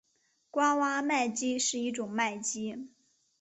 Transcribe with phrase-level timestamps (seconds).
[0.49, 2.87] 爪哇麦鸡是一种麦鸡。